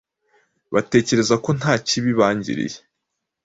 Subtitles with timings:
[0.73, 2.79] Batekereza ko nta kibi bangiriye,